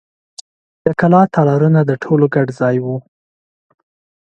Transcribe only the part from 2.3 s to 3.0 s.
ګډ ځای و.